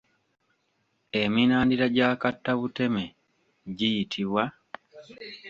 [1.21, 3.03] Emirandira gya kattabuteme
[3.77, 4.43] giyitibwa?